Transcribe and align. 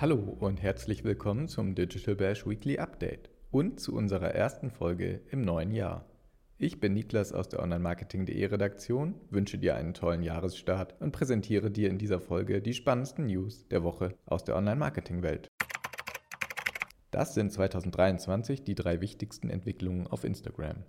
Hallo 0.00 0.36
und 0.38 0.62
herzlich 0.62 1.02
willkommen 1.02 1.48
zum 1.48 1.74
Digital 1.74 2.14
Bash 2.14 2.46
Weekly 2.46 2.78
Update 2.78 3.30
und 3.50 3.80
zu 3.80 3.96
unserer 3.96 4.32
ersten 4.32 4.70
Folge 4.70 5.22
im 5.32 5.42
neuen 5.42 5.72
Jahr. 5.72 6.04
Ich 6.56 6.78
bin 6.78 6.94
Niklas 6.94 7.32
aus 7.32 7.48
der 7.48 7.60
Online-Marketing.de 7.60 8.44
Redaktion, 8.46 9.16
wünsche 9.28 9.58
dir 9.58 9.74
einen 9.74 9.94
tollen 9.94 10.22
Jahresstart 10.22 10.94
und 11.00 11.10
präsentiere 11.10 11.72
dir 11.72 11.90
in 11.90 11.98
dieser 11.98 12.20
Folge 12.20 12.62
die 12.62 12.74
spannendsten 12.74 13.26
News 13.26 13.66
der 13.66 13.82
Woche 13.82 14.14
aus 14.24 14.44
der 14.44 14.54
Online-Marketing-Welt. 14.54 15.48
Das 17.10 17.34
sind 17.34 17.52
2023 17.52 18.62
die 18.62 18.76
drei 18.76 19.00
wichtigsten 19.00 19.50
Entwicklungen 19.50 20.06
auf 20.06 20.22
Instagram. 20.22 20.84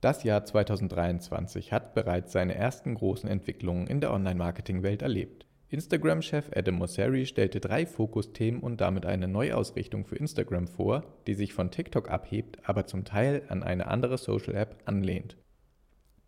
Das 0.00 0.24
Jahr 0.24 0.42
2023 0.42 1.70
hat 1.70 1.94
bereits 1.94 2.32
seine 2.32 2.54
ersten 2.54 2.94
großen 2.94 3.28
Entwicklungen 3.28 3.86
in 3.86 4.00
der 4.00 4.10
Online-Marketing-Welt 4.14 5.02
erlebt. 5.02 5.46
Instagram-Chef 5.68 6.50
Adam 6.54 6.76
Mosseri 6.76 7.26
stellte 7.26 7.58
drei 7.58 7.86
Fokusthemen 7.86 8.60
und 8.60 8.80
damit 8.80 9.04
eine 9.04 9.26
Neuausrichtung 9.26 10.04
für 10.04 10.16
Instagram 10.16 10.68
vor, 10.68 11.02
die 11.26 11.34
sich 11.34 11.52
von 11.52 11.72
TikTok 11.72 12.08
abhebt, 12.08 12.58
aber 12.68 12.86
zum 12.86 13.04
Teil 13.04 13.42
an 13.48 13.64
eine 13.64 13.88
andere 13.88 14.16
Social-App 14.16 14.76
anlehnt. 14.84 15.36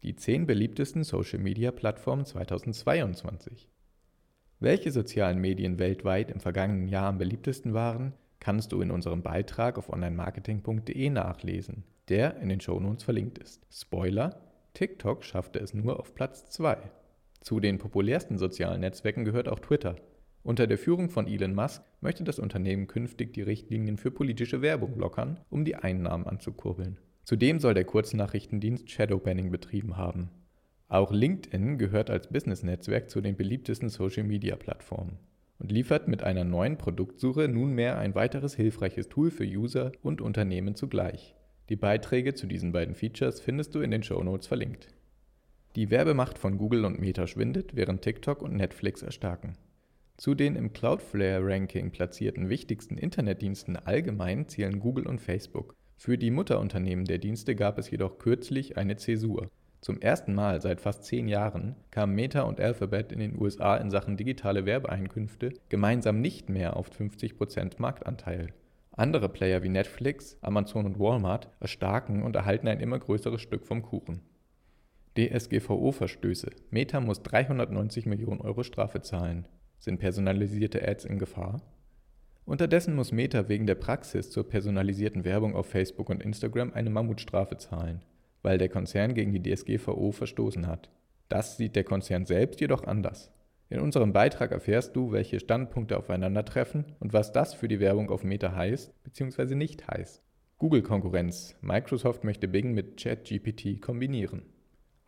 Die 0.03 0.17
zehn 0.17 0.47
beliebtesten 0.47 1.05
Social-Media-Plattformen 1.05 2.25
2022. 2.25 3.69
Welche 4.59 4.91
sozialen 4.91 5.39
Medien 5.39 5.79
weltweit 5.79 6.33
im 6.33 6.41
vergangenen 6.41 6.89
Jahr 6.89 7.07
am 7.07 7.19
beliebtesten 7.19 7.75
waren, 7.75 8.15
kannst 8.41 8.73
du 8.73 8.81
in 8.81 8.91
unserem 8.91 9.23
Beitrag 9.23 9.79
auf 9.79 9.89
onlinemarketing.de 9.89 11.11
nachlesen, 11.11 11.85
der 12.09 12.39
in 12.39 12.49
den 12.49 12.61
Shownotes 12.61 13.05
verlinkt 13.05 13.39
ist. 13.39 13.65
Spoiler: 13.71 14.41
TikTok 14.75 15.25
schaffte 15.25 15.61
es 15.61 15.75
nur 15.75 16.01
auf 16.01 16.15
Platz 16.15 16.51
2. 16.51 16.79
Zu 17.41 17.61
den 17.61 17.79
populärsten 17.79 18.39
sozialen 18.39 18.81
Netzwerken 18.81 19.25
gehört 19.25 19.49
auch 19.49 19.61
Twitter. 19.61 19.97
Unter 20.43 20.67
der 20.67 20.79
Führung 20.79 21.11
von 21.11 21.27
Elon 21.27 21.55
Musk 21.55 21.83
möchte 22.01 22.25
das 22.25 22.39
Unternehmen 22.39 22.87
künftig 22.87 23.33
die 23.35 23.43
Richtlinien 23.43 23.97
für 23.97 24.11
politische 24.11 24.63
Werbung 24.63 24.99
lockern, 24.99 25.41
um 25.51 25.65
die 25.65 25.77
Einnahmen 25.77 26.27
anzukurbeln. 26.27 26.99
Zudem 27.25 27.61
soll 27.61 27.75
der 27.75 27.85
Kurznachrichtendienst 27.85 28.91
Shadowbanning 28.91 29.51
betrieben 29.51 29.97
haben. 29.97 30.31
Auch 30.89 31.13
LinkedIn 31.13 31.77
gehört 31.77 32.09
als 32.09 32.29
Business-Netzwerk 32.29 33.11
zu 33.11 33.21
den 33.21 33.37
beliebtesten 33.37 33.91
Social-Media-Plattformen 33.91 35.19
und 35.59 35.73
liefert 35.73 36.09
mit 36.09 36.23
einer 36.23 36.45
neuen 36.45 36.79
Produktsuche 36.79 37.49
nunmehr 37.49 37.99
ein 37.99 38.15
weiteres 38.15 38.55
hilfreiches 38.55 39.09
Tool 39.09 39.31
für 39.31 39.45
User 39.45 39.93
und 40.03 40.23
Unternehmen 40.23 40.75
zugleich. 40.75 41.35
Die 41.69 41.77
Beiträge 41.77 42.33
zu 42.33 42.47
diesen 42.47 42.73
beiden 42.73 42.95
Features 42.95 43.41
findest 43.41 43.75
du 43.75 43.81
in 43.81 43.91
den 43.91 44.03
Show 44.03 44.23
Notes 44.23 44.47
verlinkt. 44.47 44.89
Die 45.77 45.91
Werbemacht 45.91 46.39
von 46.39 46.59
Google 46.59 46.85
und 46.85 46.99
Meta 46.99 47.27
schwindet, 47.27 47.77
während 47.77 48.03
TikTok 48.03 48.43
und 48.43 48.57
Netflix 48.57 49.03
erstarken. 49.03 49.57
Zu 50.17 50.35
den 50.35 50.57
im 50.57 50.73
Cloudflare-Ranking 50.73 51.93
platzierten 51.93 52.49
wichtigsten 52.49 52.99
Internetdiensten 52.99 53.77
allgemein 53.77 54.49
zählen 54.49 54.81
Google 54.81 55.07
und 55.07 55.21
Facebook. 55.21 55.75
Für 55.97 56.19
die 56.19 56.31
Mutterunternehmen 56.31 57.05
der 57.05 57.19
Dienste 57.19 57.55
gab 57.55 57.79
es 57.79 57.91
jedoch 57.91 58.19
kürzlich 58.19 58.77
eine 58.77 58.97
Zäsur. 58.97 59.49
Zum 59.81 60.01
ersten 60.01 60.35
Mal 60.35 60.61
seit 60.61 60.81
fast 60.81 61.05
zehn 61.05 61.29
Jahren 61.29 61.77
kamen 61.93 62.17
Meta 62.17 62.43
und 62.43 62.61
Alphabet 62.61 63.13
in 63.13 63.21
den 63.21 63.41
USA 63.41 63.77
in 63.77 63.91
Sachen 63.91 64.17
digitale 64.17 64.67
Werbeeinkünfte 64.67 65.53
gemeinsam 65.69 66.21
nicht 66.21 66.49
mehr 66.49 66.77
auf 66.77 66.91
50% 66.91 67.75
Marktanteil. 67.79 68.49
Andere 68.93 69.29
Player 69.29 69.63
wie 69.63 69.69
Netflix, 69.69 70.37
Amazon 70.41 70.87
und 70.87 70.99
Walmart 70.99 71.49
erstarken 71.61 72.25
und 72.25 72.35
erhalten 72.35 72.67
ein 72.67 72.81
immer 72.81 72.99
größeres 72.99 73.41
Stück 73.41 73.65
vom 73.65 73.83
Kuchen. 73.83 74.23
DSGVO-Verstöße. 75.19 76.51
Meta 76.71 77.01
muss 77.01 77.25
390 77.25 78.07
Millionen 78.07 78.41
Euro 78.41 78.63
Strafe 78.63 79.01
zahlen. 79.01 79.49
Sind 79.81 79.99
personalisierte 79.99 80.87
Ads 80.87 81.07
in 81.07 81.19
Gefahr? 81.19 81.61
Unterdessen 82.45 82.95
muss 82.95 83.11
Meta 83.11 83.49
wegen 83.49 83.67
der 83.67 83.75
Praxis 83.75 84.31
zur 84.31 84.49
personalisierten 84.49 85.25
Werbung 85.25 85.57
auf 85.57 85.67
Facebook 85.67 86.09
und 86.09 86.23
Instagram 86.23 86.73
eine 86.73 86.91
Mammutstrafe 86.91 87.57
zahlen, 87.57 88.05
weil 88.43 88.59
der 88.59 88.69
Konzern 88.69 89.15
gegen 89.15 89.33
die 89.33 89.43
DSGVO 89.43 90.13
verstoßen 90.13 90.69
hat. 90.69 90.89
Das 91.29 91.57
sieht 91.57 91.75
der 91.75 91.85
Konzern 91.85 92.25
selbst 92.25 92.61
jedoch 92.61 92.85
anders. 92.85 93.33
In 93.71 93.81
unserem 93.81 94.13
Beitrag 94.13 94.53
erfährst 94.53 94.95
du, 94.95 95.11
welche 95.11 95.41
Standpunkte 95.41 95.99
aufeinandertreffen 95.99 96.85
und 97.01 97.13
was 97.13 97.33
das 97.33 97.55
für 97.55 97.67
die 97.67 97.81
Werbung 97.81 98.09
auf 98.11 98.23
Meta 98.23 98.55
heißt 98.55 99.03
bzw. 99.03 99.57
nicht 99.57 99.89
heißt. 99.89 100.23
Google-Konkurrenz. 100.59 101.57
Microsoft 101.61 102.23
möchte 102.23 102.47
Bing 102.47 102.73
mit 102.73 103.03
ChatGPT 103.03 103.83
kombinieren. 103.83 104.43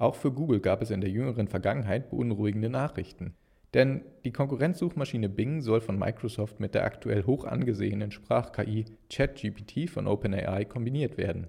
Auch 0.00 0.14
für 0.14 0.32
Google 0.32 0.60
gab 0.60 0.80
es 0.80 0.90
in 0.90 1.02
der 1.02 1.10
jüngeren 1.10 1.46
Vergangenheit 1.46 2.08
beunruhigende 2.08 2.70
Nachrichten. 2.70 3.34
Denn 3.74 4.00
die 4.24 4.32
Konkurrenzsuchmaschine 4.32 5.28
Bing 5.28 5.60
soll 5.60 5.82
von 5.82 5.98
Microsoft 5.98 6.58
mit 6.58 6.74
der 6.74 6.84
aktuell 6.84 7.24
hoch 7.26 7.44
angesehenen 7.44 8.10
Sprach-KI 8.10 8.86
ChatGPT 9.10 9.90
von 9.90 10.06
OpenAI 10.06 10.64
kombiniert 10.64 11.18
werden. 11.18 11.48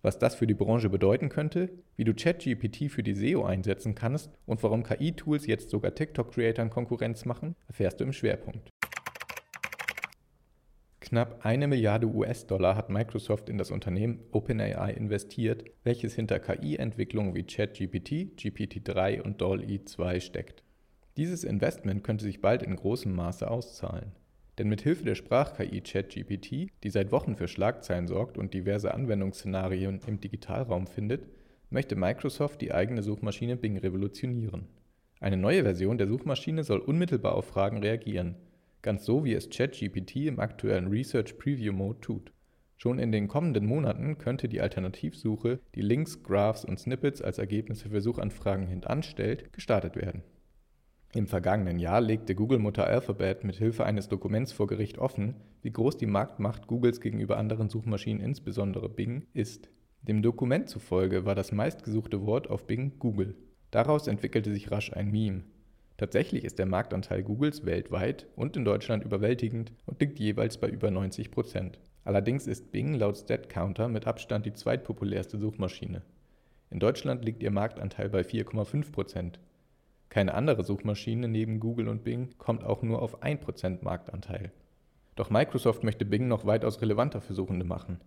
Was 0.00 0.18
das 0.18 0.34
für 0.34 0.46
die 0.46 0.54
Branche 0.54 0.88
bedeuten 0.88 1.28
könnte, 1.28 1.68
wie 1.96 2.04
du 2.04 2.14
ChatGPT 2.14 2.90
für 2.90 3.02
die 3.02 3.14
SEO 3.14 3.44
einsetzen 3.44 3.94
kannst 3.94 4.30
und 4.46 4.62
warum 4.62 4.82
KI-Tools 4.82 5.46
jetzt 5.46 5.68
sogar 5.68 5.94
TikTok-Creatern 5.94 6.70
Konkurrenz 6.70 7.26
machen, 7.26 7.54
erfährst 7.66 8.00
du 8.00 8.04
im 8.04 8.14
Schwerpunkt. 8.14 8.70
Knapp 11.04 11.44
eine 11.44 11.68
Milliarde 11.68 12.06
US-Dollar 12.06 12.76
hat 12.76 12.88
Microsoft 12.88 13.50
in 13.50 13.58
das 13.58 13.70
Unternehmen 13.70 14.20
OpenAI 14.32 14.90
investiert, 14.92 15.64
welches 15.82 16.14
hinter 16.14 16.38
KI-Entwicklungen 16.38 17.34
wie 17.34 17.42
ChatGPT, 17.42 18.40
GPT-3 18.40 19.20
und 19.20 19.38
DALL-E 19.42 19.84
2 19.84 20.18
steckt. 20.20 20.62
Dieses 21.18 21.44
Investment 21.44 22.04
könnte 22.04 22.24
sich 22.24 22.40
bald 22.40 22.62
in 22.62 22.74
großem 22.74 23.14
Maße 23.14 23.50
auszahlen. 23.50 24.12
Denn 24.56 24.70
mit 24.70 24.80
Hilfe 24.80 25.04
der 25.04 25.14
Sprach-KI 25.14 25.82
ChatGPT, 25.82 26.72
die 26.82 26.90
seit 26.90 27.12
Wochen 27.12 27.36
für 27.36 27.48
Schlagzeilen 27.48 28.08
sorgt 28.08 28.38
und 28.38 28.54
diverse 28.54 28.94
Anwendungsszenarien 28.94 30.00
im 30.06 30.20
Digitalraum 30.20 30.86
findet, 30.86 31.28
möchte 31.68 31.96
Microsoft 31.96 32.62
die 32.62 32.72
eigene 32.72 33.02
Suchmaschine 33.02 33.58
Bing 33.58 33.76
revolutionieren. 33.76 34.68
Eine 35.20 35.36
neue 35.36 35.64
Version 35.64 35.98
der 35.98 36.06
Suchmaschine 36.06 36.64
soll 36.64 36.78
unmittelbar 36.78 37.34
auf 37.34 37.44
Fragen 37.44 37.82
reagieren– 37.82 38.36
ganz 38.84 39.04
so 39.04 39.24
wie 39.24 39.32
es 39.32 39.48
ChatGPT 39.48 40.26
im 40.26 40.38
aktuellen 40.38 40.88
Research 40.88 41.38
Preview 41.38 41.72
Mode 41.72 42.00
tut. 42.00 42.32
Schon 42.76 42.98
in 42.98 43.12
den 43.12 43.28
kommenden 43.28 43.66
Monaten 43.66 44.18
könnte 44.18 44.46
die 44.46 44.60
Alternativsuche, 44.60 45.58
die 45.74 45.80
Links, 45.80 46.22
Graphs 46.22 46.64
und 46.64 46.78
Snippets 46.78 47.22
als 47.22 47.38
Ergebnisse 47.38 47.88
für 47.88 48.02
Suchanfragen 48.02 48.66
hintanstellt, 48.66 49.52
gestartet 49.52 49.96
werden. 49.96 50.22
Im 51.14 51.26
vergangenen 51.26 51.78
Jahr 51.78 52.00
legte 52.00 52.34
Google-Mutter 52.34 52.86
Alphabet 52.86 53.42
mit 53.42 53.56
Hilfe 53.56 53.84
eines 53.86 54.08
Dokuments 54.08 54.52
vor 54.52 54.66
Gericht 54.66 54.98
offen, 54.98 55.36
wie 55.62 55.70
groß 55.70 55.96
die 55.96 56.06
Marktmacht 56.06 56.66
Googles 56.66 57.00
gegenüber 57.00 57.38
anderen 57.38 57.70
Suchmaschinen, 57.70 58.22
insbesondere 58.22 58.90
Bing, 58.90 59.26
ist. 59.32 59.70
Dem 60.02 60.20
Dokument 60.20 60.68
zufolge 60.68 61.24
war 61.24 61.34
das 61.34 61.52
meistgesuchte 61.52 62.26
Wort 62.26 62.50
auf 62.50 62.66
Bing 62.66 62.98
Google. 62.98 63.36
Daraus 63.70 64.08
entwickelte 64.08 64.52
sich 64.52 64.70
rasch 64.70 64.92
ein 64.92 65.10
Meme. 65.10 65.44
Tatsächlich 65.96 66.44
ist 66.44 66.58
der 66.58 66.66
Marktanteil 66.66 67.22
Googles 67.22 67.64
weltweit 67.64 68.26
und 68.34 68.56
in 68.56 68.64
Deutschland 68.64 69.04
überwältigend 69.04 69.72
und 69.86 70.00
liegt 70.00 70.18
jeweils 70.18 70.58
bei 70.58 70.68
über 70.68 70.90
90 70.90 71.30
Prozent. 71.30 71.78
Allerdings 72.04 72.46
ist 72.46 72.72
Bing 72.72 72.94
laut 72.94 73.16
StatCounter 73.16 73.88
mit 73.88 74.06
Abstand 74.06 74.44
die 74.44 74.52
zweitpopulärste 74.52 75.38
Suchmaschine. 75.38 76.02
In 76.70 76.80
Deutschland 76.80 77.24
liegt 77.24 77.42
ihr 77.42 77.52
Marktanteil 77.52 78.10
bei 78.10 78.22
4,5 78.22 78.90
Prozent. 78.90 79.38
Keine 80.08 80.34
andere 80.34 80.64
Suchmaschine 80.64 81.28
neben 81.28 81.60
Google 81.60 81.88
und 81.88 82.02
Bing 82.02 82.30
kommt 82.38 82.64
auch 82.64 82.82
nur 82.82 83.00
auf 83.00 83.22
1 83.22 83.40
Prozent 83.40 83.82
Marktanteil. 83.84 84.50
Doch 85.14 85.30
Microsoft 85.30 85.84
möchte 85.84 86.04
Bing 86.04 86.26
noch 86.26 86.44
weitaus 86.44 86.80
relevanter 86.80 87.20
für 87.20 87.34
Suchende 87.34 87.64
machen. 87.64 88.00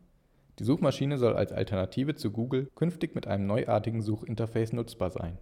Die 0.60 0.66
Suchmaschine 0.66 1.18
soll 1.18 1.36
als 1.36 1.54
Alternative 1.54 2.16
zu 2.16 2.32
Google 2.32 2.70
künftig 2.76 3.16
mit 3.16 3.28
einem 3.28 3.48
neuartigen 3.48 4.02
Suchinterface 4.02 4.74
nutzbar 4.74 5.12
sein. 5.12 5.38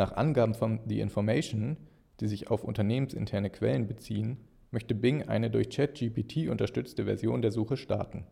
Nach 0.00 0.12
Angaben 0.12 0.54
von 0.54 0.80
The 0.88 0.98
Information 1.00 1.76
die 2.20 2.26
sich 2.26 2.50
auf 2.50 2.64
unternehmensinterne 2.64 3.50
Quellen 3.50 3.86
beziehen, 3.86 4.38
möchte 4.70 4.94
Bing 4.94 5.28
eine 5.28 5.50
durch 5.50 5.68
ChatGPT 5.68 6.48
unterstützte 6.48 7.04
Version 7.04 7.42
der 7.42 7.50
Suche 7.50 7.76
starten. 7.76 8.24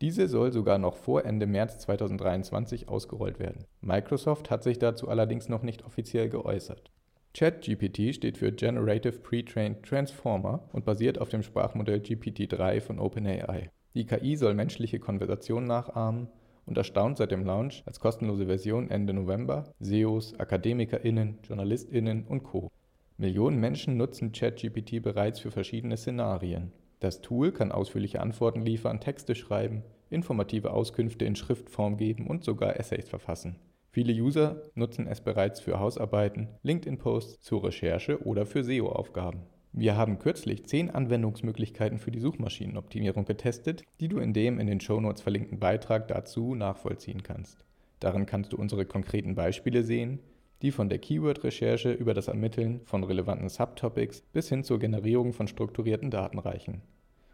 Diese 0.00 0.28
soll 0.28 0.52
sogar 0.52 0.78
noch 0.78 0.94
vor 0.94 1.24
Ende 1.24 1.48
März 1.48 1.78
2023 1.78 2.88
ausgerollt 2.88 3.40
werden. 3.40 3.64
Microsoft 3.80 4.50
hat 4.50 4.62
sich 4.62 4.78
dazu 4.78 5.08
allerdings 5.08 5.48
noch 5.48 5.62
nicht 5.62 5.84
offiziell 5.84 6.28
geäußert. 6.28 6.92
ChatGPT 7.34 8.14
steht 8.14 8.38
für 8.38 8.52
Generative 8.52 9.18
Pre-trained 9.18 9.82
Transformer 9.82 10.68
und 10.72 10.84
basiert 10.84 11.20
auf 11.20 11.28
dem 11.28 11.42
Sprachmodell 11.42 11.98
GPT-3 11.98 12.80
von 12.80 13.00
OpenAI. 13.00 13.70
Die 13.96 14.06
KI 14.06 14.36
soll 14.36 14.54
menschliche 14.54 15.00
Konversationen 15.00 15.66
nachahmen 15.66 16.28
und 16.66 16.76
erstaunt 16.76 17.16
seit 17.16 17.30
dem 17.30 17.44
Launch 17.44 17.82
als 17.86 18.00
kostenlose 18.00 18.46
Version 18.46 18.90
Ende 18.90 19.14
November 19.14 19.64
SEOs, 19.80 20.38
AkademikerInnen, 20.38 21.38
JournalistInnen 21.48 22.24
und 22.26 22.42
Co. 22.42 22.70
Millionen 23.16 23.58
Menschen 23.58 23.96
nutzen 23.96 24.32
ChatGPT 24.32 25.02
bereits 25.02 25.40
für 25.40 25.50
verschiedene 25.50 25.96
Szenarien. 25.96 26.72
Das 27.00 27.22
Tool 27.22 27.52
kann 27.52 27.72
ausführliche 27.72 28.20
Antworten 28.20 28.62
liefern, 28.62 29.00
Texte 29.00 29.34
schreiben, 29.34 29.82
informative 30.10 30.72
Auskünfte 30.72 31.24
in 31.24 31.36
Schriftform 31.36 31.96
geben 31.96 32.26
und 32.26 32.44
sogar 32.44 32.78
Essays 32.78 33.08
verfassen. 33.08 33.56
Viele 33.90 34.12
User 34.12 34.60
nutzen 34.74 35.06
es 35.06 35.22
bereits 35.22 35.60
für 35.60 35.78
Hausarbeiten, 35.78 36.48
LinkedIn-Posts, 36.62 37.40
zur 37.40 37.64
Recherche 37.64 38.22
oder 38.26 38.44
für 38.44 38.62
SEO-Aufgaben. 38.62 39.44
Wir 39.78 39.94
haben 39.94 40.18
kürzlich 40.18 40.64
10 40.64 40.88
Anwendungsmöglichkeiten 40.88 41.98
für 41.98 42.10
die 42.10 42.18
Suchmaschinenoptimierung 42.18 43.26
getestet, 43.26 43.82
die 44.00 44.08
du 44.08 44.20
in 44.20 44.32
dem 44.32 44.58
in 44.58 44.66
den 44.66 44.80
Shownotes 44.80 45.20
verlinkten 45.20 45.58
Beitrag 45.58 46.08
dazu 46.08 46.54
nachvollziehen 46.54 47.22
kannst. 47.22 47.62
Darin 48.00 48.24
kannst 48.24 48.54
du 48.54 48.56
unsere 48.56 48.86
konkreten 48.86 49.34
Beispiele 49.34 49.82
sehen, 49.82 50.20
die 50.62 50.70
von 50.70 50.88
der 50.88 50.98
Keyword-Recherche 50.98 51.92
über 51.92 52.14
das 52.14 52.28
Ermitteln 52.28 52.80
von 52.86 53.04
relevanten 53.04 53.50
Subtopics 53.50 54.22
bis 54.32 54.48
hin 54.48 54.64
zur 54.64 54.78
Generierung 54.78 55.34
von 55.34 55.46
strukturierten 55.46 56.10
Daten 56.10 56.38
reichen. 56.38 56.80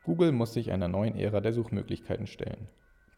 Google 0.02 0.32
muss 0.32 0.52
sich 0.52 0.72
einer 0.72 0.88
neuen 0.88 1.14
Ära 1.14 1.40
der 1.40 1.52
Suchmöglichkeiten 1.52 2.26
stellen. 2.26 2.66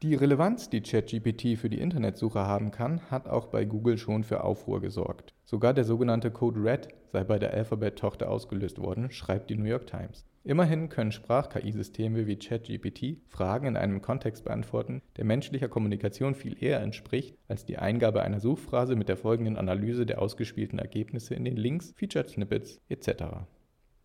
Die 0.04 0.16
Relevanz, 0.16 0.68
die 0.68 0.82
ChatGPT 0.82 1.56
für 1.56 1.70
die 1.70 1.80
Internetsuche 1.80 2.40
haben 2.40 2.70
kann, 2.70 3.00
hat 3.10 3.26
auch 3.26 3.46
bei 3.46 3.64
Google 3.64 3.96
schon 3.96 4.22
für 4.22 4.44
Aufruhr 4.44 4.82
gesorgt. 4.82 5.32
Sogar 5.46 5.72
der 5.72 5.84
sogenannte 5.84 6.30
Code 6.30 6.62
Red 6.62 6.88
sei 7.10 7.24
bei 7.24 7.38
der 7.38 7.54
Alphabet-Tochter 7.54 8.28
ausgelöst 8.28 8.78
worden, 8.78 9.10
schreibt 9.10 9.48
die 9.48 9.56
New 9.56 9.64
York 9.64 9.86
Times. 9.86 10.26
Immerhin 10.44 10.90
können 10.90 11.10
Sprach-KI-Systeme 11.10 12.26
wie 12.26 12.36
ChatGPT 12.36 13.22
Fragen 13.28 13.66
in 13.66 13.78
einem 13.78 14.02
Kontext 14.02 14.44
beantworten, 14.44 15.00
der 15.16 15.24
menschlicher 15.24 15.68
Kommunikation 15.68 16.34
viel 16.34 16.62
eher 16.62 16.82
entspricht 16.82 17.38
als 17.48 17.64
die 17.64 17.78
Eingabe 17.78 18.20
einer 18.20 18.40
Suchphrase 18.40 18.96
mit 18.96 19.08
der 19.08 19.16
folgenden 19.16 19.56
Analyse 19.56 20.04
der 20.04 20.20
ausgespielten 20.20 20.78
Ergebnisse 20.78 21.34
in 21.34 21.46
den 21.46 21.56
Links, 21.56 21.94
Featured 21.96 22.28
Snippets 22.28 22.78
etc. 22.90 23.24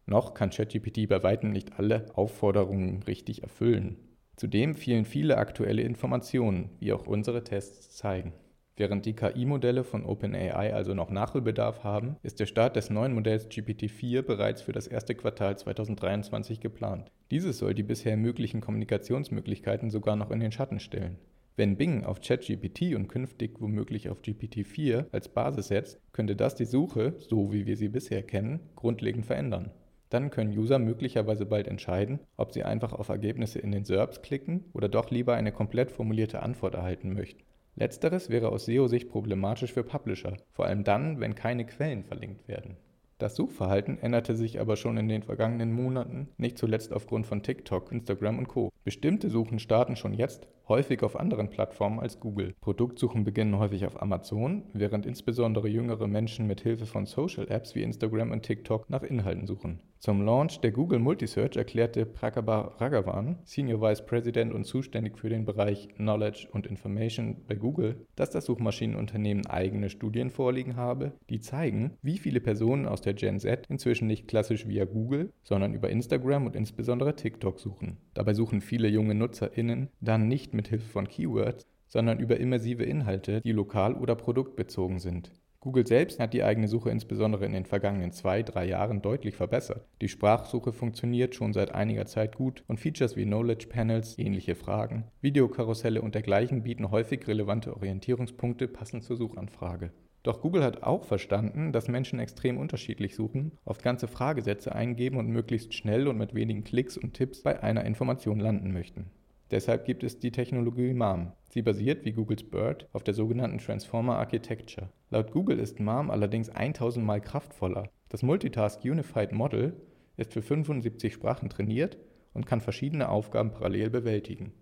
Noch 0.06 0.34
kann 0.34 0.52
ChatGPT 0.52 1.10
bei 1.10 1.24
weitem 1.24 1.52
nicht 1.52 1.78
alle 1.78 2.06
Aufforderungen 2.16 3.04
richtig 3.04 3.44
erfüllen. 3.44 3.98
Zudem 4.40 4.74
fehlen 4.74 5.04
viele 5.04 5.38
aktuelle 5.38 5.82
Informationen, 5.82 6.70
wie 6.80 6.94
auch 6.94 7.06
unsere 7.06 7.44
Tests 7.44 7.98
zeigen. 7.98 8.32
Während 8.78 9.06
die 9.06 9.12
KI-Modelle 9.12 9.84
von 9.84 10.06
OpenAI 10.06 10.74
also 10.74 10.94
noch 10.94 11.10
Nachholbedarf 11.10 11.84
haben, 11.84 12.16
ist 12.24 12.40
der 12.40 12.46
Start 12.46 12.78
des 12.78 12.90
neuen 12.90 13.14
Modells 13.14 13.50
GPT-4 13.50 14.22
bereits 14.22 14.62
für 14.62 14.72
das 14.72 14.88
erste 14.88 15.14
Quartal 15.14 15.58
2023 15.58 16.62
geplant. 16.62 17.12
Dieses 17.32 17.58
soll 17.58 17.74
die 17.74 17.84
bisher 17.84 18.16
möglichen 18.16 18.62
Kommunikationsmöglichkeiten 18.62 19.90
sogar 19.90 20.16
noch 20.16 20.32
in 20.32 20.40
den 20.40 20.54
Schatten 20.54 20.80
stellen. 20.80 21.18
Wenn 21.58 21.76
Bing 21.76 22.06
auf 22.06 22.22
ChatGPT 22.22 22.96
und 22.96 23.10
künftig 23.10 23.60
womöglich 23.60 24.08
auf 24.08 24.22
GPT-4 24.22 25.08
als 25.12 25.28
Basis 25.28 25.68
setzt, 25.68 26.00
könnte 26.14 26.38
das 26.38 26.56
die 26.56 26.64
Suche, 26.64 27.16
so 27.18 27.52
wie 27.52 27.66
wir 27.66 27.76
sie 27.76 27.90
bisher 27.90 28.24
kennen, 28.24 28.62
grundlegend 28.78 29.26
verändern. 29.26 29.72
Dann 30.10 30.32
können 30.32 30.58
User 30.58 30.80
möglicherweise 30.80 31.46
bald 31.46 31.68
entscheiden, 31.68 32.20
ob 32.36 32.52
sie 32.52 32.64
einfach 32.64 32.94
auf 32.94 33.10
Ergebnisse 33.10 33.60
in 33.60 33.72
den 33.72 33.86
SERPs 33.86 34.22
klicken 34.22 34.66
oder 34.74 34.90
doch 34.90 35.12
lieber 35.12 35.36
eine 35.36 35.52
komplett 35.52 35.92
formulierte 35.92 36.42
Antwort 36.42 36.76
erhalten 36.76 37.14
möchten. 37.14 37.44
Letzteres 37.76 38.30
wäre 38.30 38.50
aus 38.50 38.66
SEO-Sicht 38.66 39.10
problematisch 39.10 39.72
für 39.72 39.84
Publisher, 39.84 40.36
vor 40.52 40.66
allem 40.66 40.84
dann, 40.84 41.20
wenn 41.20 41.36
keine 41.36 41.66
Quellen 41.66 42.04
verlinkt 42.04 42.48
werden. 42.48 42.78
Das 43.20 43.36
Suchverhalten 43.36 44.00
änderte 44.00 44.36
sich 44.36 44.60
aber 44.60 44.78
schon 44.78 44.98
in 44.98 45.10
den 45.10 45.24
vergangenen 45.24 45.74
Monaten, 45.74 46.30
nicht 46.38 46.58
zuletzt 46.58 46.94
aufgrund 46.94 47.26
von 47.26 47.44
TikTok, 47.44 47.92
Instagram 47.92 48.40
und 48.40 48.48
Co. 48.48 48.72
Bestimmte 48.86 49.30
Suchen 49.30 49.60
starten 49.60 49.96
schon 49.96 50.14
jetzt 50.14 50.48
häufig 50.70 51.04
auf 51.04 51.20
anderen 51.20 51.50
Plattformen 51.50 52.00
als 52.00 52.20
Google. 52.20 52.54
Produktsuchen 52.62 53.24
beginnen 53.24 53.60
häufig 53.60 53.86
auf 53.86 54.02
Amazon, 54.02 54.64
während 54.74 55.06
insbesondere 55.06 55.68
jüngere 55.68 56.08
Menschen 56.08 56.48
mit 56.48 56.62
Hilfe 56.62 56.86
von 56.86 57.06
Social 57.06 57.50
Apps 57.50 57.76
wie 57.76 57.84
Instagram 57.84 58.32
und 58.32 58.44
TikTok 58.44 58.90
nach 58.90 59.04
Inhalten 59.04 59.48
suchen. 59.48 59.82
Zum 60.00 60.22
Launch 60.22 60.62
der 60.62 60.72
Google 60.72 61.00
Multisearch 61.00 61.58
erklärte 61.58 62.06
Prakaba 62.06 62.76
Ragavan, 62.78 63.38
Senior 63.44 63.82
Vice 63.82 64.06
President 64.06 64.54
und 64.54 64.64
zuständig 64.64 65.18
für 65.18 65.28
den 65.28 65.44
Bereich 65.44 65.90
Knowledge 65.98 66.48
und 66.54 66.68
Information 66.68 67.44
bei 67.46 67.56
Google, 67.56 68.06
dass 68.16 68.30
das 68.30 68.46
Suchmaschinenunternehmen 68.46 69.48
eigene 69.48 69.90
Studien 69.90 70.30
vorliegen 70.30 70.78
habe, 70.78 71.12
die 71.30 71.42
zeigen, 71.42 71.98
wie 72.02 72.18
viele 72.18 72.40
Personen 72.40 72.86
aus 72.86 73.02
der 73.02 73.14
Gen 73.14 73.40
Z 73.40 73.66
inzwischen 73.68 74.08
nicht 74.08 74.30
klassisch 74.30 74.70
via 74.70 74.86
Google, 74.86 75.34
sondern 75.44 75.74
über 75.74 75.90
Instagram 75.90 76.46
und 76.46 76.56
insbesondere 76.56 77.16
TikTok 77.16 77.60
suchen. 77.60 77.98
Dabei 78.14 78.34
suchen 78.34 78.62
viele 78.62 78.88
junge 78.88 79.16
NutzerInnen 79.16 79.90
dann 80.00 80.30
nicht 80.30 80.54
mit 80.54 80.59
Hilfe 80.68 80.90
von 80.90 81.08
Keywords, 81.08 81.66
sondern 81.88 82.20
über 82.20 82.38
immersive 82.38 82.84
Inhalte, 82.84 83.42
die 83.42 83.52
lokal 83.52 83.94
oder 83.96 84.16
produktbezogen 84.16 85.00
sind. 85.00 85.32
Google 85.62 85.86
selbst 85.86 86.22
hat 86.22 86.34
die 86.34 86.44
eigene 86.44 86.70
Suche 86.70 86.90
insbesondere 86.90 87.46
in 87.46 87.52
den 87.52 87.66
vergangenen 87.66 88.14
zwei, 88.14 88.44
drei 88.44 88.66
Jahren 88.66 89.02
deutlich 89.02 89.36
verbessert. 89.36 89.86
Die 90.00 90.08
Sprachsuche 90.08 90.72
funktioniert 90.72 91.36
schon 91.36 91.52
seit 91.52 91.76
einiger 91.76 92.06
Zeit 92.06 92.38
gut 92.38 92.64
und 92.68 92.80
Features 92.80 93.18
wie 93.18 93.26
Knowledge 93.26 93.68
Panels, 93.68 94.18
ähnliche 94.18 94.56
Fragen, 94.56 95.04
Videokarusselle 95.20 96.02
und 96.02 96.16
dergleichen 96.16 96.64
bieten 96.64 96.92
häufig 96.92 97.28
relevante 97.28 97.76
Orientierungspunkte 97.76 98.70
passend 98.70 99.04
zur 99.04 99.18
Suchanfrage. 99.18 99.92
Doch 100.24 100.42
Google 100.42 100.64
hat 100.64 100.84
auch 100.84 101.04
verstanden, 101.04 101.74
dass 101.74 101.90
Menschen 101.90 102.20
extrem 102.20 102.58
unterschiedlich 102.58 103.16
suchen, 103.16 103.52
oft 103.66 103.84
ganze 103.84 104.08
Fragesätze 104.08 104.74
eingeben 104.74 105.18
und 105.18 105.28
möglichst 105.28 105.74
schnell 105.74 106.08
und 106.08 106.18
mit 106.18 106.34
wenigen 106.34 106.64
Klicks 106.64 106.98
und 106.98 107.14
Tipps 107.16 107.42
bei 107.42 107.62
einer 107.62 107.84
Information 107.84 108.40
landen 108.40 108.72
möchten. 108.72 109.12
Deshalb 109.52 109.86
gibt 109.86 110.04
es 110.04 110.20
die 110.20 110.32
Technologie 110.32 110.94
MAM. 110.94 111.34
Sie 111.50 111.64
basiert 111.64 112.06
wie 112.06 112.12
Googles 112.12 112.44
BERT 112.44 112.88
auf 112.94 113.04
der 113.04 113.16
sogenannten 113.16 113.58
Transformer 113.58 114.18
Architecture. 114.18 114.90
Laut 115.10 115.32
Google 115.32 115.58
ist 115.58 115.80
MAM 115.80 116.12
allerdings 116.12 116.50
1000 116.50 117.04
Mal 117.04 117.20
kraftvoller. 117.20 117.90
Das 118.10 118.22
Multitask 118.22 118.84
Unified 118.86 119.32
Model 119.32 119.74
ist 120.18 120.34
für 120.34 120.44
75 120.44 121.14
Sprachen 121.14 121.50
trainiert 121.50 121.98
und 122.34 122.46
kann 122.46 122.62
verschiedene 122.62 123.10
Aufgaben 123.10 123.52
parallel 123.52 123.90
bewältigen. 123.90 124.54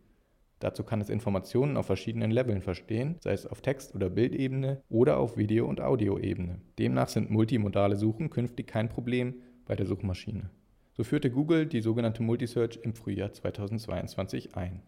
Dazu 0.59 0.83
kann 0.83 1.01
es 1.01 1.09
Informationen 1.09 1.77
auf 1.77 1.85
verschiedenen 1.85 2.31
Leveln 2.31 2.61
verstehen, 2.61 3.17
sei 3.19 3.33
es 3.33 3.45
auf 3.45 3.61
Text- 3.61 3.93
oder 3.93 4.09
Bildebene 4.09 4.81
oder 4.89 5.17
auf 5.17 5.37
Video- 5.37 5.67
und 5.67 5.81
Audioebene. 5.81 6.61
Demnach 6.79 7.09
sind 7.09 7.29
multimodale 7.29 7.97
Suchen 7.97 8.29
künftig 8.29 8.67
kein 8.67 8.89
Problem 8.89 9.35
bei 9.65 9.75
der 9.75 9.85
Suchmaschine. 9.85 10.49
So 10.97 11.03
führte 11.03 11.29
Google 11.29 11.67
die 11.67 11.81
sogenannte 11.81 12.23
Multisearch 12.23 12.79
im 12.81 12.95
Frühjahr 12.95 13.31
2022 13.31 14.55
ein. 14.55 14.81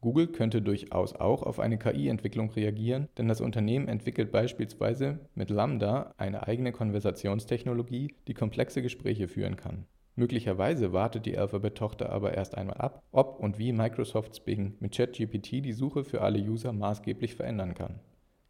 Google 0.00 0.28
könnte 0.28 0.62
durchaus 0.62 1.16
auch 1.16 1.42
auf 1.42 1.58
eine 1.58 1.78
KI-Entwicklung 1.78 2.50
reagieren, 2.50 3.08
denn 3.18 3.26
das 3.26 3.40
Unternehmen 3.40 3.88
entwickelt 3.88 4.30
beispielsweise 4.30 5.18
mit 5.34 5.50
Lambda 5.50 6.14
eine 6.16 6.46
eigene 6.46 6.70
Konversationstechnologie, 6.70 8.14
die 8.28 8.34
komplexe 8.34 8.82
Gespräche 8.82 9.26
führen 9.26 9.56
kann. 9.56 9.86
Möglicherweise 10.14 10.92
wartet 10.92 11.26
die 11.26 11.36
Alphabet-Tochter 11.36 12.10
aber 12.10 12.34
erst 12.34 12.56
einmal 12.56 12.76
ab, 12.76 13.02
ob 13.10 13.40
und 13.40 13.58
wie 13.58 13.72
Microsofts 13.72 14.38
Bing 14.38 14.76
mit 14.78 14.94
ChatGPT 14.94 15.64
die 15.64 15.72
Suche 15.72 16.04
für 16.04 16.20
alle 16.20 16.38
User 16.38 16.72
maßgeblich 16.72 17.34
verändern 17.34 17.74
kann. 17.74 17.98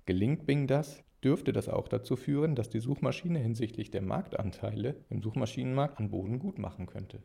Gelingt 0.05 0.45
Bing 0.45 0.67
das, 0.67 1.03
dürfte 1.25 1.53
das 1.53 1.69
auch 1.69 1.89
dazu 1.89 2.17
führen, 2.17 2.55
dass 2.55 2.71
die 2.71 2.81
Suchmaschine 2.81 3.39
hinsichtlich 3.39 3.91
der 3.91 4.03
Marktanteile 4.03 4.97
im 5.11 5.23
Suchmaschinenmarkt 5.23 5.99
an 5.99 6.11
Boden 6.11 6.39
gut 6.39 6.59
machen 6.59 6.87
könnte. 6.87 7.23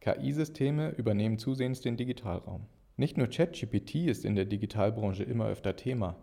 KI-Systeme 0.00 0.90
übernehmen 0.90 1.38
zusehends 1.38 1.80
den 1.80 1.96
Digitalraum. 1.96 2.66
Nicht 2.96 3.18
nur 3.18 3.26
ChatGPT 3.26 4.06
ist 4.06 4.24
in 4.24 4.36
der 4.36 4.46
Digitalbranche 4.46 5.24
immer 5.24 5.48
öfter 5.48 5.76
Thema. 5.76 6.16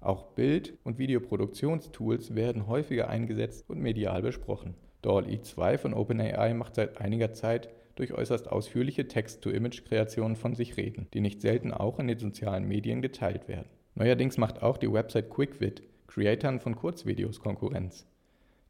Auch 0.00 0.34
Bild- 0.34 0.76
und 0.84 0.98
Videoproduktionstools 0.98 2.34
werden 2.34 2.66
häufiger 2.66 3.08
eingesetzt 3.08 3.68
und 3.68 3.80
medial 3.80 4.22
besprochen. 4.22 4.74
DALL-E 5.02 5.42
2 5.42 5.78
von 5.78 5.94
OpenAI 5.94 6.54
macht 6.54 6.74
seit 6.74 7.00
einiger 7.00 7.32
Zeit 7.32 7.68
durch 7.94 8.12
äußerst 8.12 8.50
ausführliche 8.50 9.08
Text-to-Image-Kreationen 9.08 10.36
von 10.36 10.54
sich 10.54 10.76
reden, 10.76 11.08
die 11.14 11.20
nicht 11.20 11.40
selten 11.40 11.72
auch 11.72 11.98
in 11.98 12.08
den 12.08 12.18
sozialen 12.18 12.66
Medien 12.66 13.02
geteilt 13.02 13.48
werden. 13.48 13.68
Neuerdings 13.94 14.38
macht 14.38 14.62
auch 14.62 14.76
die 14.76 14.92
Website 14.92 15.30
QuickVid 15.30 15.82
Creatoren 16.08 16.58
von 16.58 16.74
Kurzvideos 16.74 17.38
Konkurrenz. 17.38 18.06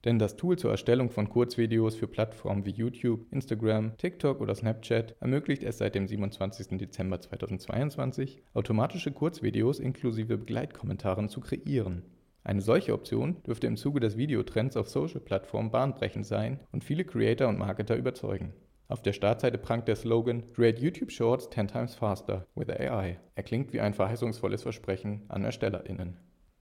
Denn 0.04 0.18
das 0.18 0.36
Tool 0.36 0.58
zur 0.58 0.72
Erstellung 0.72 1.08
von 1.08 1.28
Kurzvideos 1.28 1.94
für 1.94 2.08
Plattformen 2.08 2.66
wie 2.66 2.70
YouTube, 2.70 3.26
Instagram, 3.30 3.96
TikTok 3.96 4.40
oder 4.40 4.54
Snapchat 4.54 5.14
ermöglicht 5.20 5.62
es 5.62 5.78
seit 5.78 5.94
dem 5.94 6.06
27. 6.06 6.78
Dezember 6.78 7.20
2022, 7.20 8.42
automatische 8.54 9.12
Kurzvideos 9.12 9.78
inklusive 9.78 10.36
Begleitkommentaren 10.36 11.28
zu 11.28 11.40
kreieren. 11.40 12.02
Eine 12.42 12.60
solche 12.60 12.92
Option 12.92 13.42
dürfte 13.44 13.68
im 13.68 13.76
Zuge 13.76 14.00
des 14.00 14.16
Videotrends 14.16 14.76
auf 14.76 14.88
Social-Plattformen 14.88 15.70
bahnbrechend 15.70 16.26
sein 16.26 16.58
und 16.72 16.82
viele 16.82 17.04
Creator 17.04 17.48
und 17.48 17.58
Marketer 17.58 17.96
überzeugen. 17.96 18.52
Auf 18.88 19.02
der 19.02 19.12
Startseite 19.12 19.58
prangt 19.58 19.86
der 19.86 19.96
Slogan 19.96 20.50
Create 20.54 20.80
YouTube 20.80 21.12
Shorts 21.12 21.50
10 21.50 21.68
times 21.68 21.94
faster 21.94 22.46
with 22.56 22.70
AI. 22.70 23.18
Er 23.34 23.42
klingt 23.42 23.72
wie 23.72 23.80
ein 23.80 23.94
verheißungsvolles 23.94 24.62
Versprechen 24.62 25.24
an 25.28 25.44
ErstellerInnen. 25.44 26.16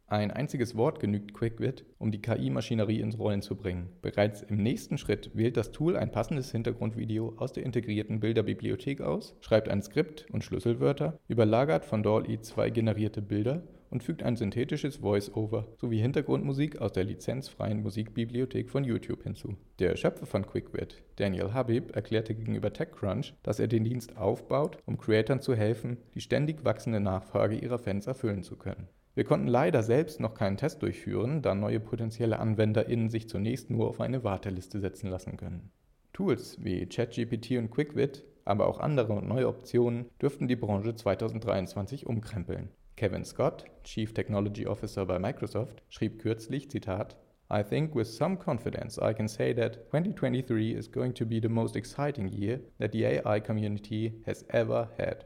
Ein 0.10 0.32
einziges 0.32 0.78
Wort 0.78 1.02
genügt 1.02 1.34
QuickWit, 1.34 1.84
um 1.98 2.12
die 2.12 2.22
KI-Maschinerie 2.22 3.02
ins 3.02 3.20
Rollen 3.20 3.42
zu 3.42 3.58
bringen. 3.58 3.90
Bereits 4.02 4.42
im 4.42 4.56
nächsten 4.56 4.98
Schritt 4.98 5.32
wählt 5.34 5.58
das 5.58 5.74
Tool 5.74 5.98
ein 5.98 6.14
passendes 6.14 6.50
Hintergrundvideo 6.54 7.34
aus 7.36 7.52
der 7.52 7.66
integrierten 7.66 8.22
Bilderbibliothek 8.22 9.02
aus, 9.02 9.36
schreibt 9.42 9.68
ein 9.68 9.82
Skript 9.82 10.26
und 10.32 10.46
Schlüsselwörter, 10.46 11.20
überlagert 11.28 11.84
von 11.84 12.04
DALL-E 12.04 12.40
2 12.40 12.70
generierte 12.70 13.22
Bilder 13.22 13.64
und 13.90 14.02
fügt 14.02 14.24
ein 14.24 14.38
synthetisches 14.38 14.96
Voice-Over 14.96 15.68
sowie 15.76 16.00
Hintergrundmusik 16.00 16.80
aus 16.80 16.94
der 16.94 17.04
lizenzfreien 17.04 17.82
Musikbibliothek 17.82 18.70
von 18.70 18.86
YouTube 18.86 19.24
hinzu. 19.24 19.58
Der 19.80 19.98
Schöpfer 19.98 20.26
von 20.26 20.46
QuickWit, 20.46 21.04
Daniel 21.18 21.54
Habib, 21.54 21.94
erklärte 21.98 22.34
gegenüber 22.34 22.72
TechCrunch, 22.72 23.34
dass 23.44 23.60
er 23.60 23.68
den 23.68 23.84
Dienst 23.84 24.16
aufbaut, 24.16 24.78
um 24.86 24.98
Creatoren 24.98 25.42
zu 25.42 25.54
helfen, 25.54 25.98
die 26.16 26.22
ständig 26.22 26.64
wachsende 26.64 27.02
Nachfrage 27.02 27.58
ihrer 27.58 27.78
Fans 27.78 28.08
erfüllen 28.08 28.44
zu 28.44 28.56
können. 28.56 28.88
Wir 29.18 29.24
konnten 29.24 29.48
leider 29.48 29.82
selbst 29.82 30.20
noch 30.20 30.36
keinen 30.36 30.58
Test 30.58 30.84
durchführen, 30.84 31.42
da 31.42 31.56
neue 31.56 31.80
potenzielle 31.80 32.38
AnwenderInnen 32.38 33.10
sich 33.10 33.28
zunächst 33.28 33.72
nur 33.72 33.88
auf 33.88 34.00
eine 34.00 34.24
Warteliste 34.24 34.80
setzen 34.80 35.10
lassen 35.10 35.38
können. 35.38 35.72
Tools 36.14 36.64
wie 36.64 36.86
ChatGPT 36.86 37.54
und 37.54 37.72
QuickWit, 37.72 38.24
aber 38.46 38.68
auch 38.68 38.80
andere 38.80 39.14
und 39.14 39.28
neue 39.28 39.48
Optionen 39.48 40.06
dürften 40.22 40.48
die 40.48 40.56
Branche 40.56 40.94
2023 40.94 42.06
umkrempeln. 42.06 42.70
Kevin 42.96 43.26
Scott, 43.26 43.66
Chief 43.84 44.14
Technology 44.14 44.68
Officer 44.68 45.08
bei 45.08 45.18
Microsoft, 45.18 45.82
schrieb 45.90 46.20
kürzlich, 46.20 46.70
Zitat, 46.70 47.18
I 47.52 47.64
think 47.64 47.96
with 47.96 48.16
some 48.16 48.38
confidence 48.38 49.00
I 49.02 49.16
can 49.16 49.28
say 49.28 49.52
that 49.56 49.88
2023 49.90 50.76
is 50.76 50.92
going 50.92 51.16
to 51.16 51.26
be 51.26 51.40
the 51.42 51.50
most 51.50 51.76
exciting 51.76 52.28
year 52.28 52.60
that 52.78 52.92
the 52.92 53.04
AI 53.04 53.40
community 53.40 54.22
has 54.28 54.46
ever 54.50 54.92
had. 54.96 55.26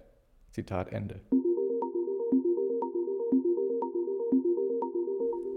Zitat 0.53 0.93
Ende. 0.93 1.19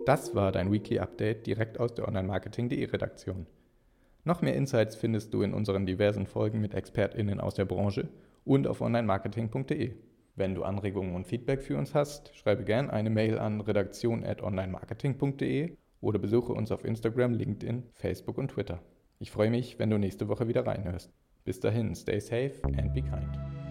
Das 0.06 0.34
war 0.34 0.52
dein 0.52 0.70
Weekly 0.70 0.98
Update 0.98 1.46
direkt 1.46 1.80
aus 1.80 1.94
der 1.94 2.06
Online-Marketing.de 2.06 2.84
Redaktion. 2.84 3.46
Noch 4.24 4.42
mehr 4.42 4.54
Insights 4.54 4.96
findest 4.96 5.32
du 5.32 5.40
in 5.42 5.54
unseren 5.54 5.86
diversen 5.86 6.26
Folgen 6.26 6.60
mit 6.60 6.74
ExpertInnen 6.74 7.40
aus 7.40 7.54
der 7.54 7.64
Branche 7.64 8.10
und 8.44 8.66
auf 8.66 8.82
onlinemarketing.de. 8.82 9.94
Wenn 10.36 10.54
du 10.54 10.62
Anregungen 10.64 11.14
und 11.14 11.26
Feedback 11.26 11.62
für 11.62 11.78
uns 11.78 11.94
hast, 11.94 12.36
schreibe 12.36 12.64
gerne 12.64 12.92
eine 12.92 13.08
Mail 13.08 13.38
an 13.38 13.60
redaktion.onlinemarketing.de 13.60 15.76
oder 16.00 16.18
besuche 16.18 16.52
uns 16.52 16.72
auf 16.72 16.84
Instagram, 16.84 17.32
LinkedIn, 17.32 17.84
Facebook 17.92 18.38
und 18.38 18.48
Twitter. 18.48 18.82
Ich 19.18 19.30
freue 19.30 19.50
mich, 19.50 19.78
wenn 19.78 19.90
du 19.90 19.98
nächste 19.98 20.26
Woche 20.28 20.48
wieder 20.48 20.66
reinhörst. 20.66 21.12
Bis 21.44 21.60
dahin, 21.60 21.94
stay 21.94 22.18
safe 22.20 22.54
and 22.64 22.92
be 22.92 23.02
kind. 23.02 23.63